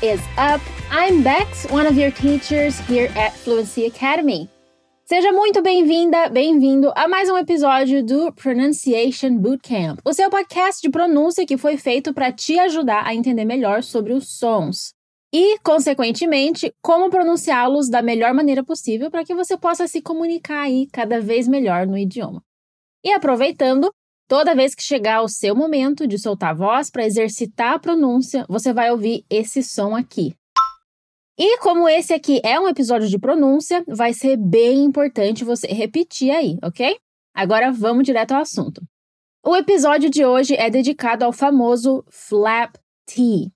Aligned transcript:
Is 0.00 0.20
up? 0.38 0.62
I'm 0.90 1.22
Bex, 1.22 1.66
one 1.70 1.86
of 1.86 1.96
your 1.96 2.10
teachers 2.10 2.78
here 2.88 3.10
at 3.16 3.32
Fluency 3.32 3.86
Academy. 3.86 4.48
Seja 5.04 5.32
muito 5.32 5.60
bem-vinda, 5.60 6.28
bem-vindo 6.28 6.92
a 6.96 7.08
mais 7.08 7.28
um 7.28 7.36
episódio 7.36 8.04
do 8.04 8.32
Pronunciation 8.32 9.36
Bootcamp, 9.36 9.98
o 10.04 10.12
seu 10.14 10.30
podcast 10.30 10.80
de 10.80 10.88
pronúncia 10.88 11.44
que 11.44 11.58
foi 11.58 11.76
feito 11.76 12.14
para 12.14 12.32
te 12.32 12.58
ajudar 12.58 13.04
a 13.06 13.14
entender 13.14 13.44
melhor 13.44 13.82
sobre 13.82 14.12
os 14.12 14.28
sons 14.28 14.94
e, 15.32 15.58
consequentemente, 15.60 16.72
como 16.80 17.10
pronunciá-los 17.10 17.90
da 17.90 18.00
melhor 18.00 18.32
maneira 18.32 18.62
possível 18.62 19.10
para 19.10 19.24
que 19.24 19.34
você 19.34 19.56
possa 19.56 19.88
se 19.88 20.00
comunicar 20.00 20.62
aí 20.62 20.86
cada 20.92 21.20
vez 21.20 21.48
melhor 21.48 21.86
no 21.86 21.98
idioma. 21.98 22.42
E 23.04 23.12
aproveitando, 23.12 23.92
Toda 24.28 24.54
vez 24.54 24.74
que 24.74 24.82
chegar 24.82 25.22
o 25.22 25.28
seu 25.28 25.54
momento 25.54 26.06
de 26.06 26.18
soltar 26.18 26.50
a 26.50 26.54
voz 26.54 26.90
para 26.90 27.04
exercitar 27.04 27.74
a 27.74 27.78
pronúncia, 27.78 28.46
você 28.48 28.72
vai 28.72 28.90
ouvir 28.90 29.24
esse 29.28 29.62
som 29.62 29.94
aqui. 29.94 30.34
E 31.38 31.58
como 31.58 31.88
esse 31.88 32.12
aqui 32.12 32.40
é 32.44 32.58
um 32.58 32.68
episódio 32.68 33.08
de 33.08 33.18
pronúncia, 33.18 33.84
vai 33.86 34.12
ser 34.12 34.36
bem 34.36 34.84
importante 34.84 35.44
você 35.44 35.66
repetir 35.66 36.30
aí, 36.30 36.58
ok? 36.62 36.96
Agora 37.34 37.72
vamos 37.72 38.04
direto 38.04 38.32
ao 38.32 38.42
assunto. 38.42 38.82
O 39.44 39.56
episódio 39.56 40.08
de 40.08 40.24
hoje 40.24 40.54
é 40.54 40.70
dedicado 40.70 41.24
ao 41.24 41.32
famoso 41.32 42.04
flap 42.08 42.76
T, 43.06 43.50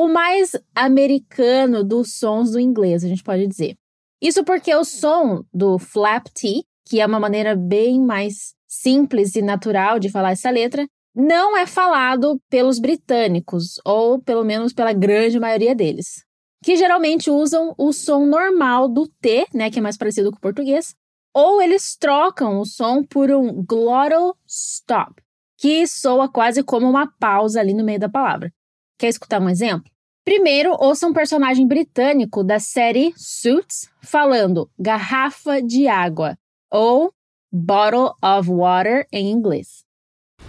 o 0.00 0.06
mais 0.06 0.52
americano 0.76 1.82
dos 1.82 2.12
sons 2.12 2.52
do 2.52 2.60
inglês, 2.60 3.02
a 3.02 3.08
gente 3.08 3.24
pode 3.24 3.48
dizer. 3.48 3.76
Isso 4.22 4.44
porque 4.44 4.72
o 4.72 4.84
som 4.84 5.42
do 5.52 5.76
flap 5.76 6.28
T, 6.28 6.62
que 6.86 7.00
é 7.00 7.06
uma 7.06 7.18
maneira 7.18 7.56
bem 7.56 8.00
mais 8.00 8.54
simples 8.82 9.34
e 9.34 9.42
natural 9.42 9.98
de 9.98 10.10
falar 10.10 10.32
essa 10.32 10.50
letra, 10.50 10.86
não 11.14 11.56
é 11.56 11.66
falado 11.66 12.40
pelos 12.48 12.78
britânicos, 12.78 13.80
ou 13.84 14.20
pelo 14.22 14.44
menos 14.44 14.72
pela 14.72 14.92
grande 14.92 15.40
maioria 15.40 15.74
deles, 15.74 16.24
que 16.62 16.76
geralmente 16.76 17.30
usam 17.30 17.74
o 17.76 17.92
som 17.92 18.24
normal 18.24 18.88
do 18.88 19.08
T, 19.20 19.46
né, 19.52 19.70
que 19.70 19.78
é 19.78 19.82
mais 19.82 19.96
parecido 19.96 20.30
com 20.30 20.36
o 20.36 20.40
português, 20.40 20.94
ou 21.34 21.60
eles 21.60 21.96
trocam 21.96 22.60
o 22.60 22.64
som 22.64 23.02
por 23.02 23.30
um 23.30 23.64
glottal 23.64 24.36
stop, 24.46 25.20
que 25.58 25.86
soa 25.86 26.28
quase 26.28 26.62
como 26.62 26.88
uma 26.88 27.06
pausa 27.18 27.60
ali 27.60 27.74
no 27.74 27.84
meio 27.84 27.98
da 27.98 28.08
palavra. 28.08 28.52
Quer 28.98 29.08
escutar 29.08 29.40
um 29.40 29.48
exemplo? 29.48 29.90
Primeiro, 30.24 30.76
ouça 30.78 31.06
um 31.06 31.12
personagem 31.12 31.66
britânico 31.66 32.44
da 32.44 32.58
série 32.58 33.12
Suits 33.16 33.88
falando 34.02 34.70
garrafa 34.78 35.62
de 35.62 35.88
água 35.88 36.36
ou 36.70 37.12
bottle 37.52 38.14
of 38.22 38.50
water 38.50 39.06
em 39.12 39.30
inglês. 39.30 39.84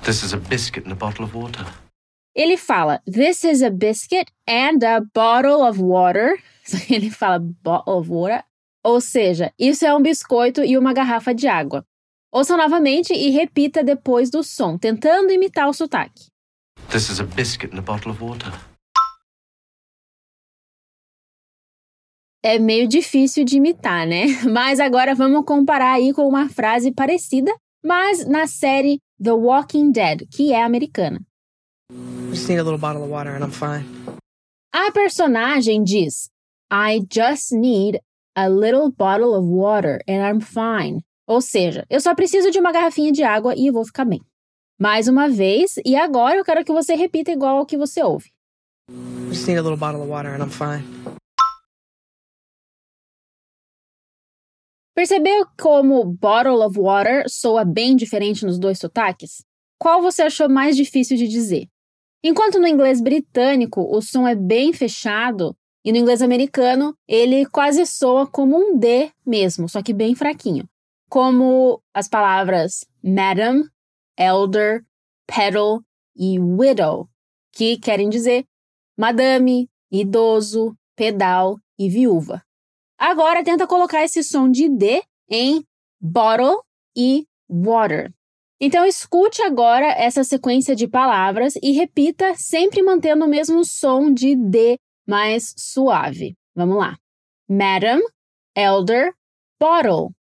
This 0.04 0.24
is 0.24 0.34
a 0.34 0.38
biscuit 0.38 0.86
and 0.86 0.92
a 0.92 0.96
bottle 0.96 1.26
of 1.26 1.36
water. 1.36 1.66
Ele 2.36 2.58
fala 2.58 3.02
this 3.06 3.44
is 3.44 3.62
a 3.62 3.70
biscuit 3.70 4.32
and 4.48 4.84
a 4.84 5.02
bottle 5.14 5.62
of 5.62 5.82
water. 5.82 6.38
Ele 6.90 7.10
fala 7.10 7.40
bottle 7.40 7.94
of 7.98 8.10
water. 8.10 8.44
Ou 8.84 9.02
seja, 9.02 9.52
isso 9.60 9.86
é 9.86 9.94
um 9.94 10.02
biscoito 10.02 10.64
e 10.64 10.78
uma 10.78 10.94
garrafa 10.94 11.34
de 11.34 11.48
água. 11.48 11.86
Ouça 12.32 12.56
novamente 12.56 13.14
e 13.14 13.30
repita 13.30 13.84
depois 13.84 14.30
do 14.30 14.44
som, 14.44 14.78
tentando 14.78 15.32
imitar 15.32 15.68
o 15.68 15.74
sotaque. 15.74 16.28
This 16.90 17.10
is 17.10 17.20
a 17.20 17.24
biscuit 17.24 17.74
and 17.74 17.80
a 17.80 17.82
bottle 17.82 18.12
of 18.12 18.24
water. 18.24 18.54
É 22.44 22.58
meio 22.58 22.88
difícil 22.88 23.44
de 23.44 23.58
imitar, 23.58 24.08
né? 24.08 24.26
Mas 24.52 24.80
agora 24.80 25.14
vamos 25.14 25.46
comparar 25.46 25.94
aí 25.94 26.14
com 26.14 26.28
uma 26.28 26.50
frase 26.50 26.92
parecida, 26.92 27.52
mas 27.84 28.26
na 28.26 28.48
série 28.48 29.00
The 29.22 29.32
Walking 29.32 29.92
Dead, 29.92 30.28
que 30.30 30.52
é 30.54 30.64
americana. 30.64 31.20
Just 32.32 32.48
need 32.48 32.60
a 32.60 32.64
little 32.64 32.78
bottle 32.78 33.02
of 33.02 33.10
water 33.10 33.36
and 33.36 33.44
I'm 33.44 33.52
fine. 33.52 33.86
A 34.74 34.92
personagem 34.92 35.84
diz: 35.84 36.30
I 36.72 37.06
just 37.12 37.52
need 37.54 38.00
a 38.36 38.48
little 38.48 38.92
bottle 38.92 39.34
of 39.34 39.48
water 39.48 40.00
and 40.08 40.22
I'm 40.22 40.40
fine. 40.40 41.02
Ou 41.28 41.42
seja, 41.42 41.86
eu 41.90 42.00
só 42.00 42.14
preciso 42.14 42.52
de 42.52 42.60
uma 42.60 42.72
garrafinha 42.72 43.12
de 43.12 43.24
água 43.24 43.54
e 43.56 43.72
vou 43.72 43.86
ficar 43.86 44.06
bem. 44.06 44.22
Mais 44.80 45.08
uma 45.08 45.28
vez, 45.28 45.76
e 45.86 45.96
agora 45.96 46.38
eu 46.38 46.44
quero 46.44 46.64
que 46.64 46.72
você 46.72 46.96
repita 46.96 47.32
igual 47.32 47.58
ao 47.58 47.66
que 47.66 47.78
você 47.78 48.04
ouve. 48.04 48.30
Just 49.30 49.48
need 49.48 49.60
a 49.60 49.62
little 49.62 49.78
bottle 49.78 50.02
of 50.02 50.10
water 50.10 50.34
and 50.34 50.44
I'm 50.44 50.50
fine. 50.50 50.84
Percebeu 55.00 55.46
como 55.58 56.04
bottle 56.04 56.62
of 56.62 56.78
water 56.78 57.24
soa 57.30 57.64
bem 57.64 57.96
diferente 57.96 58.46
nos 58.46 58.60
dois 58.60 58.78
sotaques? 58.78 59.46
Qual 59.80 60.02
você 60.02 60.24
achou 60.24 60.50
mais 60.50 60.76
difícil 60.76 61.16
de 61.16 61.26
dizer? 61.26 61.70
Enquanto 62.22 62.60
no 62.60 62.68
inglês 62.68 63.00
britânico 63.00 63.80
o 63.80 64.02
som 64.02 64.28
é 64.28 64.36
bem 64.36 64.74
fechado, 64.74 65.56
e 65.86 65.94
no 65.94 65.98
inglês 65.98 66.22
americano 66.22 66.94
ele 67.08 67.46
quase 67.46 67.86
soa 67.86 68.28
como 68.28 68.58
um 68.58 68.78
D 68.78 69.10
mesmo, 69.26 69.70
só 69.70 69.82
que 69.82 69.94
bem 69.94 70.16
fraquinho. 70.16 70.68
Como 71.10 71.82
as 71.94 72.10
palavras 72.10 72.86
madam, 73.02 73.64
elder, 74.18 74.84
pedal 75.26 75.82
e 76.14 76.38
widow, 76.42 77.08
que 77.54 77.78
querem 77.78 78.10
dizer 78.10 78.44
madame, 78.98 79.70
idoso, 79.90 80.76
pedal 80.94 81.58
e 81.80 81.88
viúva. 81.88 82.44
Agora 83.00 83.46
tenta 83.46 83.66
colocar 83.66 84.04
esse 84.04 84.22
som 84.22 84.52
de 84.52 84.68
D 84.68 85.02
em 85.30 85.64
bottle 86.02 86.62
e 86.94 87.26
water. 87.50 88.12
Então 88.60 88.86
escute 88.86 89.42
agora 89.42 89.86
essa 89.86 90.22
sequência 90.22 90.76
de 90.76 90.86
palavras 90.86 91.54
e 91.64 91.72
repita 91.72 92.36
sempre 92.36 92.84
mantendo 92.84 93.24
o 93.24 93.30
mesmo 93.30 93.64
som 93.64 94.14
de 94.14 94.36
D 94.36 94.78
mais 95.08 95.54
suave. 95.58 96.36
Vamos 96.54 96.78
lá. 96.78 96.98
Madam, 97.50 98.02
elder, 98.54 99.14
bottle. 99.58 100.12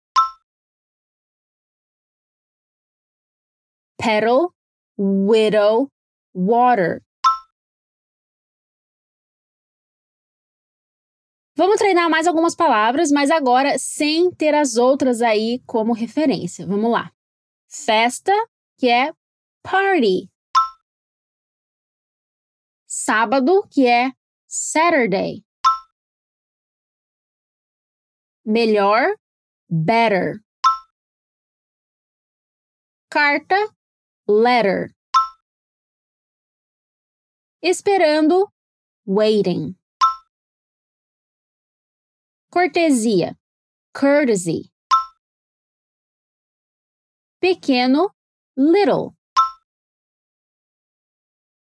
Petal, 4.00 4.53
widow, 4.97 5.88
water. 6.33 7.03
Vamos 11.59 11.79
treinar 11.79 12.09
mais 12.09 12.29
algumas 12.29 12.55
palavras, 12.55 13.11
mas 13.11 13.33
agora 13.33 13.81
sem 13.81 14.31
ter 14.31 14.55
as 14.55 14.77
outras 14.77 15.21
aí 15.21 15.61
como 15.67 15.93
referência. 15.93 16.65
Vamos 16.65 16.89
lá. 16.89 17.13
Festa, 17.69 18.31
que 18.79 18.89
é 18.89 19.13
party. 19.61 20.31
Sábado, 22.87 23.67
que 23.73 23.89
é 23.89 24.13
Saturday. 24.47 25.45
Melhor, 28.47 29.17
better. 29.69 30.41
Carta, 33.11 33.57
letter. 34.29 34.95
Esperando, 37.61 38.49
waiting. 39.05 39.78
Cortesia, 42.59 43.37
courtesy. 43.95 44.69
Pequeno, 47.41 48.11
little. 48.57 49.15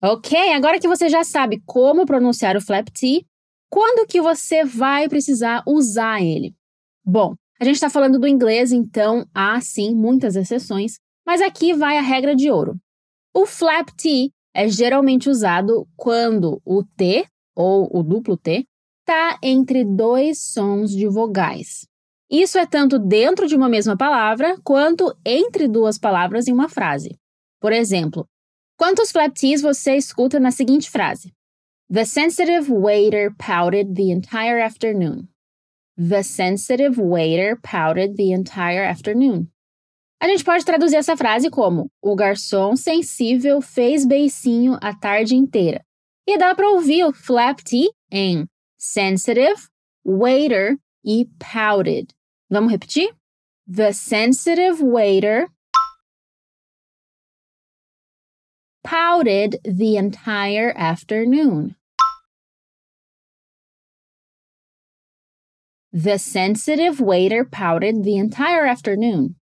Ok, 0.03 0.53
agora 0.53 0.79
que 0.79 0.87
você 0.87 1.09
já 1.09 1.25
sabe 1.25 1.63
como 1.65 2.05
pronunciar 2.05 2.59
o 2.59 2.61
flap 2.61 2.89
T, 2.91 3.25
quando 3.71 4.07
que 4.07 4.21
você 4.21 4.67
vai 4.67 5.09
precisar 5.09 5.63
usar 5.67 6.21
ele? 6.21 6.55
Bom, 7.03 7.37
a 7.59 7.65
gente 7.65 7.77
está 7.77 7.89
falando 7.89 8.19
do 8.19 8.29
inglês, 8.29 8.71
então 8.71 9.27
há 9.35 9.59
sim 9.63 9.95
muitas 9.95 10.37
exceções, 10.37 10.99
mas 11.27 11.41
aqui 11.41 11.73
vai 11.73 11.97
a 11.97 12.03
regra 12.03 12.37
de 12.37 12.51
ouro. 12.51 12.77
O 13.35 13.47
flap 13.47 13.89
T 13.97 14.31
é 14.55 14.69
geralmente 14.69 15.31
usado 15.31 15.89
quando 15.97 16.61
o 16.67 16.85
T, 16.85 17.27
ou 17.57 17.89
o 17.91 18.03
duplo 18.03 18.37
T, 18.37 18.67
está 19.03 19.37
entre 19.43 19.85
dois 19.85 20.39
sons 20.39 20.91
de 20.91 21.09
vogais. 21.09 21.87
Isso 22.31 22.57
é 22.57 22.65
tanto 22.65 22.99
dentro 22.99 23.47
de 23.47 23.57
uma 23.57 23.69
mesma 23.69 23.97
palavra 23.97 24.57
quanto 24.65 25.15
entre 25.27 25.69
duas 25.69 25.99
palavras 25.99 26.47
em 26.47 26.53
uma 26.53 26.69
frase. 26.69 27.19
Por 27.61 27.73
exemplo, 27.73 28.27
quantos 28.79 29.11
flap 29.11 29.35
T's 29.35 29.61
você 29.61 29.97
escuta 29.97 30.41
na 30.41 30.51
seguinte 30.51 30.89
frase? 30.89 31.33
The 31.93 32.05
sensitive 32.05 32.73
waiter 32.73 33.35
pouted 33.37 33.95
the 33.95 34.13
entire 34.13 34.63
afternoon. 34.63 35.29
The 35.97 36.23
sensitive 36.23 36.99
waiter 36.99 37.59
pouted 37.61 38.17
the 38.17 38.33
entire 38.33 38.87
afternoon. 38.87 39.49
A 40.21 40.29
gente 40.29 40.45
pode 40.45 40.65
traduzir 40.65 40.97
essa 40.97 41.17
frase 41.17 41.51
como: 41.51 41.91
O 42.01 42.15
garçom 42.15 42.77
sensível 42.77 43.61
fez 43.61 44.07
beicinho 44.07 44.79
a 44.81 44.95
tarde 44.95 45.35
inteira. 45.35 45.85
E 46.27 46.39
dá 46.39 46.55
para 46.55 46.71
ouvir 46.71 47.05
o 47.05 47.13
flap 47.13 47.59
T 47.61 47.91
em 48.11 48.47
sensitive, 48.83 49.71
waiter 50.05 50.77
e 51.05 51.27
pouted. 51.39 52.13
Vamos 52.51 52.73
repetir? 52.73 53.11
The 53.65 53.93
sensitive 53.93 54.83
waiter 54.83 55.49
pouted 58.83 59.61
the 59.65 59.97
entire 59.97 60.73
afternoon. 60.77 61.77
The 65.93 66.19
sensitive 66.19 67.01
waiter 67.01 67.45
pouted 67.45 68.03
the 68.03 68.17
entire 68.17 68.67
afternoon. 68.67 69.37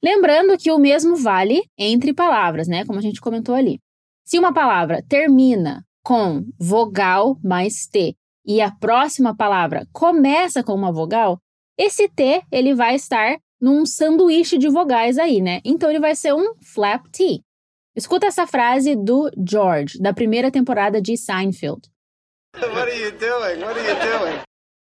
Lembrando 0.00 0.56
que 0.56 0.70
o 0.70 0.78
mesmo 0.78 1.16
vale 1.16 1.68
entre 1.76 2.14
palavras, 2.14 2.68
né? 2.68 2.84
Como 2.84 3.00
a 3.00 3.02
gente 3.02 3.20
comentou 3.20 3.54
ali. 3.56 3.80
Se 4.26 4.40
uma 4.40 4.52
palavra 4.52 5.04
termina 5.08 5.84
com 6.02 6.44
vogal 6.58 7.38
mais 7.44 7.86
T 7.86 8.16
e 8.44 8.60
a 8.60 8.72
próxima 8.72 9.36
palavra 9.36 9.86
começa 9.92 10.64
com 10.64 10.72
uma 10.72 10.90
vogal, 10.90 11.38
esse 11.78 12.08
T 12.08 12.42
ele 12.50 12.74
vai 12.74 12.96
estar 12.96 13.36
num 13.60 13.86
sanduíche 13.86 14.58
de 14.58 14.68
vogais 14.68 15.16
aí, 15.16 15.40
né? 15.40 15.60
Então 15.64 15.88
ele 15.88 16.00
vai 16.00 16.16
ser 16.16 16.34
um 16.34 16.54
flap 16.60 17.06
T. 17.12 17.40
Escuta 17.94 18.26
essa 18.26 18.48
frase 18.48 18.96
do 18.96 19.30
George, 19.48 19.96
da 20.00 20.12
primeira 20.12 20.50
temporada 20.50 21.00
de 21.00 21.16
Seinfeld. 21.16 21.88
What 22.56 22.76
are 22.76 23.00
you 23.00 23.12
doing? 23.12 23.64
What 23.64 23.78
are 23.78 23.88
you 23.88 23.94
doing? 23.94 24.42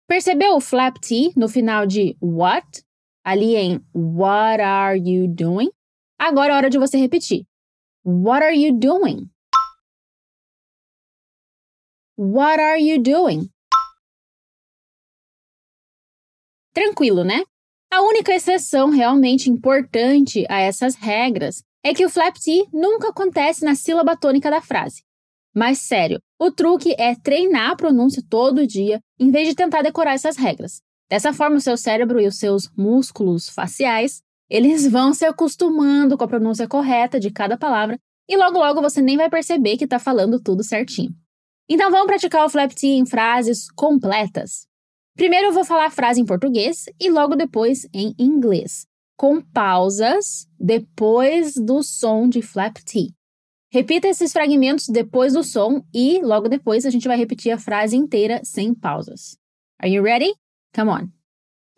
Percebeu 0.08 0.54
o 0.56 0.60
flap 0.62 0.96
T 0.98 1.32
no 1.36 1.46
final 1.46 1.86
de 1.86 2.16
what? 2.22 2.66
Ali 3.22 3.54
em 3.54 3.84
What 3.94 4.62
are 4.62 4.98
you 4.98 5.28
doing? 5.28 5.70
Agora 6.18 6.54
é 6.54 6.56
hora 6.56 6.70
de 6.70 6.78
você 6.78 6.96
repetir. 6.96 7.44
What 8.08 8.44
are 8.44 8.54
you 8.54 8.78
doing? 8.78 9.30
What 12.16 12.60
are 12.60 12.78
you 12.78 13.02
doing? 13.02 13.50
Tranquilo, 16.72 17.24
né? 17.24 17.42
A 17.92 18.02
única 18.02 18.32
exceção 18.32 18.90
realmente 18.90 19.50
importante 19.50 20.46
a 20.48 20.60
essas 20.60 20.94
regras 20.94 21.64
é 21.82 21.92
que 21.92 22.06
o 22.06 22.08
flap 22.08 22.36
T 22.36 22.68
nunca 22.72 23.08
acontece 23.08 23.64
na 23.64 23.74
sílaba 23.74 24.16
tônica 24.16 24.48
da 24.52 24.60
frase. 24.60 25.02
Mas 25.52 25.80
sério, 25.80 26.20
o 26.38 26.52
truque 26.52 26.94
é 26.96 27.16
treinar 27.16 27.72
a 27.72 27.76
pronúncia 27.76 28.22
todo 28.30 28.68
dia 28.68 29.00
em 29.18 29.32
vez 29.32 29.48
de 29.48 29.56
tentar 29.56 29.82
decorar 29.82 30.14
essas 30.14 30.36
regras. 30.36 30.80
Dessa 31.10 31.32
forma, 31.32 31.56
o 31.56 31.60
seu 31.60 31.76
cérebro 31.76 32.20
e 32.20 32.28
os 32.28 32.38
seus 32.38 32.70
músculos 32.76 33.48
faciais, 33.48 34.22
eles 34.48 34.86
vão 34.86 35.12
se 35.12 35.24
acostumando 35.24 36.16
com 36.16 36.24
a 36.24 36.28
pronúncia 36.28 36.68
correta 36.68 37.18
de 37.18 37.30
cada 37.30 37.56
palavra 37.56 37.98
e 38.28 38.36
logo 38.36 38.58
logo 38.58 38.80
você 38.80 39.00
nem 39.00 39.16
vai 39.16 39.30
perceber 39.30 39.76
que 39.76 39.84
está 39.84 39.98
falando 39.98 40.40
tudo 40.40 40.64
certinho. 40.64 41.10
Então 41.68 41.90
vamos 41.90 42.06
praticar 42.06 42.44
o 42.44 42.48
flap 42.48 42.72
T 42.72 42.86
em 42.86 43.04
frases 43.04 43.70
completas. 43.70 44.66
Primeiro 45.16 45.48
eu 45.48 45.52
vou 45.52 45.64
falar 45.64 45.86
a 45.86 45.90
frase 45.90 46.20
em 46.20 46.26
português 46.26 46.84
e 47.00 47.10
logo 47.10 47.34
depois 47.34 47.88
em 47.92 48.14
inglês, 48.18 48.86
com 49.16 49.40
pausas 49.40 50.46
depois 50.58 51.54
do 51.54 51.82
som 51.82 52.28
de 52.28 52.42
flap 52.42 52.76
T. 52.84 53.12
Repita 53.72 54.08
esses 54.08 54.32
fragmentos 54.32 54.86
depois 54.88 55.32
do 55.32 55.42
som 55.42 55.82
e 55.92 56.20
logo 56.22 56.48
depois 56.48 56.86
a 56.86 56.90
gente 56.90 57.08
vai 57.08 57.16
repetir 57.16 57.50
a 57.50 57.58
frase 57.58 57.96
inteira 57.96 58.40
sem 58.44 58.72
pausas. 58.72 59.36
Are 59.80 59.92
you 59.92 60.02
ready? 60.02 60.32
Come 60.74 60.90
on. 60.90 61.15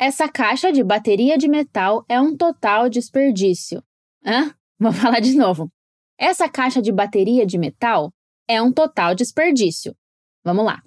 Essa 0.00 0.28
caixa 0.28 0.70
de 0.70 0.84
bateria 0.84 1.36
de 1.36 1.48
metal 1.48 2.04
é 2.08 2.20
um 2.20 2.36
total 2.36 2.88
desperdício. 2.88 3.82
Hã? 4.24 4.54
Vou 4.78 4.92
falar 4.94 5.18
de 5.18 5.34
novo. 5.34 5.72
Essa 6.16 6.48
caixa 6.48 6.80
de 6.80 6.92
bateria 6.92 7.44
de 7.44 7.58
metal 7.58 8.14
é 8.46 8.62
um 8.62 8.72
total 8.72 9.12
desperdício. 9.16 9.96
Vamos 10.44 10.64
lá. 10.64 10.80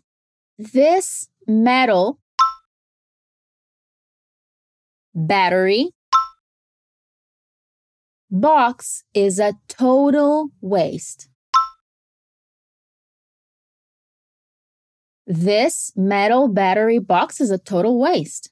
This 0.57 1.29
metal 1.45 2.17
battery 5.13 5.91
box 8.29 9.03
is 9.13 9.41
a 9.41 9.51
total 9.67 10.49
waste. 10.61 11.29
This 15.27 15.91
metal 15.97 16.47
battery 16.47 16.99
box 16.99 17.41
is 17.41 17.51
a 17.51 17.57
total 17.57 17.99
waste. 17.99 18.49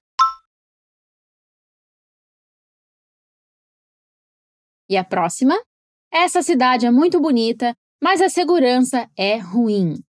E 4.89 4.97
a 4.97 5.03
próxima? 5.03 5.53
Essa 6.12 6.41
cidade 6.41 6.86
é 6.86 6.91
muito 6.91 7.21
bonita, 7.21 7.75
mas 8.01 8.21
a 8.21 8.30
segurança 8.30 9.07
é 9.15 9.38
ruim. 9.38 10.03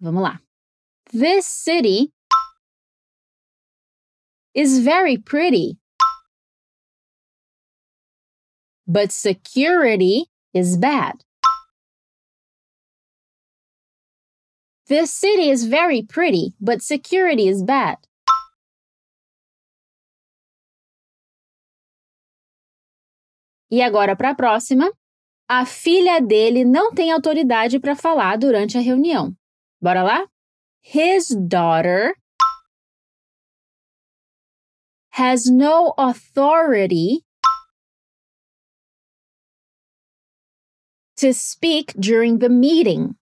Vamos 0.00 0.22
lá. 0.22 0.40
This 1.10 1.46
city 1.46 2.10
is 4.54 4.78
very 4.78 5.18
pretty, 5.18 5.78
but 8.86 9.12
security 9.12 10.26
is 10.54 10.78
bad. 10.78 11.22
This 14.86 15.10
city 15.10 15.50
is 15.50 15.64
very 15.64 16.02
pretty, 16.02 16.54
but 16.58 16.82
security 16.82 17.48
is 17.48 17.62
bad. 17.62 17.98
E 23.72 23.80
agora 23.80 24.14
para 24.14 24.32
a 24.32 24.34
próxima. 24.34 24.92
A 25.48 25.64
filha 25.64 26.20
dele 26.20 26.62
não 26.62 26.92
tem 26.92 27.10
autoridade 27.10 27.80
para 27.80 27.96
falar 27.96 28.36
durante 28.36 28.76
a 28.76 28.82
reunião. 28.82 29.34
Bora 29.80 30.02
lá? 30.02 30.28
His 30.82 31.34
daughter 31.34 32.14
has 35.14 35.46
no 35.46 35.94
authority 35.96 37.24
to 41.16 41.32
speak 41.32 41.94
during 41.98 42.40
the 42.40 42.50
meeting. 42.50 43.14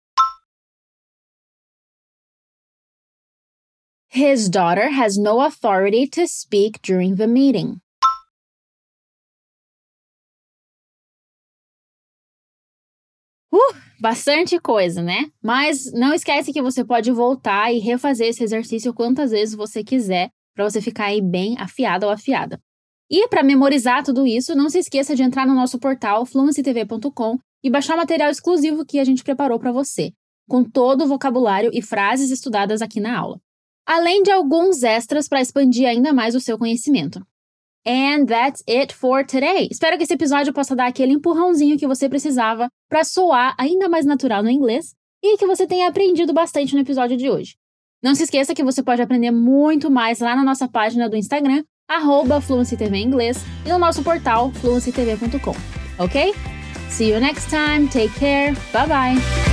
His 4.08 4.48
daughter 4.48 4.88
has 4.88 5.16
no 5.16 5.40
authority 5.40 6.08
to 6.08 6.26
speak 6.26 6.80
during 6.82 7.14
the 7.14 7.28
meeting. 7.28 7.80
Uh, 13.52 13.74
bastante 14.00 14.58
coisa, 14.60 15.02
né? 15.02 15.26
Mas 15.42 15.92
não 15.92 16.14
esquece 16.14 16.52
que 16.52 16.62
você 16.62 16.84
pode 16.84 17.10
voltar 17.10 17.72
e 17.72 17.78
refazer 17.78 18.28
esse 18.28 18.44
exercício 18.44 18.94
quantas 18.94 19.32
vezes 19.32 19.54
você 19.54 19.82
quiser 19.82 20.30
para 20.54 20.68
você 20.68 20.80
ficar 20.80 21.06
aí 21.06 21.20
bem 21.20 21.56
afiado 21.58 22.06
ou 22.06 22.12
afiada. 22.12 22.60
E 23.10 23.26
para 23.26 23.42
memorizar 23.42 24.04
tudo 24.04 24.24
isso, 24.24 24.54
não 24.54 24.70
se 24.70 24.78
esqueça 24.78 25.16
de 25.16 25.22
entrar 25.22 25.46
no 25.46 25.54
nosso 25.54 25.78
portal 25.80 26.24
fluencytv.com 26.24 27.38
e 27.62 27.68
baixar 27.68 27.94
o 27.94 27.98
material 27.98 28.30
exclusivo 28.30 28.84
que 28.84 29.00
a 29.00 29.04
gente 29.04 29.24
preparou 29.24 29.58
para 29.58 29.72
você, 29.72 30.12
com 30.48 30.62
todo 30.62 31.04
o 31.04 31.08
vocabulário 31.08 31.70
e 31.74 31.82
frases 31.82 32.30
estudadas 32.30 32.80
aqui 32.80 33.00
na 33.00 33.18
aula. 33.18 33.40
Além 33.84 34.22
de 34.22 34.30
alguns 34.30 34.84
extras 34.84 35.28
para 35.28 35.40
expandir 35.40 35.88
ainda 35.88 36.12
mais 36.12 36.36
o 36.36 36.40
seu 36.40 36.56
conhecimento. 36.56 37.20
And 37.86 38.26
that's 38.26 38.62
it 38.68 38.94
for 38.94 39.24
today. 39.24 39.68
Espero 39.70 39.96
que 39.96 40.02
esse 40.02 40.14
episódio 40.14 40.52
possa 40.52 40.76
dar 40.76 40.86
aquele 40.86 41.12
empurrãozinho 41.12 41.78
que 41.78 41.86
você 41.86 42.08
precisava 42.08 42.68
para 42.88 43.04
soar 43.04 43.54
ainda 43.58 43.88
mais 43.88 44.04
natural 44.04 44.42
no 44.42 44.50
inglês 44.50 44.94
e 45.22 45.36
que 45.36 45.46
você 45.46 45.66
tenha 45.66 45.88
aprendido 45.88 46.32
bastante 46.32 46.74
no 46.74 46.80
episódio 46.80 47.16
de 47.16 47.30
hoje. 47.30 47.56
Não 48.02 48.14
se 48.14 48.24
esqueça 48.24 48.54
que 48.54 48.64
você 48.64 48.82
pode 48.82 49.02
aprender 49.02 49.30
muito 49.30 49.90
mais 49.90 50.20
lá 50.20 50.34
na 50.34 50.42
nossa 50.42 50.66
página 50.66 51.08
do 51.08 51.16
Instagram, 51.16 51.62
arroba 51.88 52.40
Inglês, 52.94 53.38
e 53.66 53.68
no 53.68 53.78
nosso 53.78 54.02
portal 54.02 54.50
fluencytv.com, 54.52 55.54
ok? 56.02 56.34
See 56.88 57.10
you 57.10 57.20
next 57.20 57.50
time, 57.50 57.88
take 57.88 58.18
care, 58.18 58.54
bye 58.72 58.86
bye! 58.86 59.49